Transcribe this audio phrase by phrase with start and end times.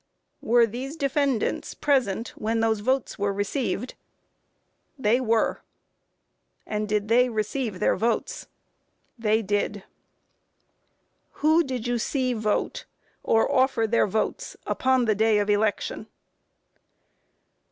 [0.39, 0.49] Q.
[0.49, 3.93] Were these defendants present when their votes were received?
[4.97, 5.01] A.
[5.03, 5.53] They were.
[5.57, 5.61] Q.
[6.65, 8.45] And did they receive their votes?
[8.45, 9.21] A.
[9.21, 9.73] They did.
[9.73, 9.83] Q.
[11.33, 12.85] Who did you see vote,
[13.21, 16.07] or offer their votes upon the day of election?